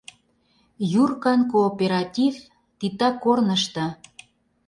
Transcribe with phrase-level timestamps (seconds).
[1.03, 2.35] ЮРКАН КООПЕРАТИВ—
[2.79, 3.85] ТИТАК КОРНЫШТО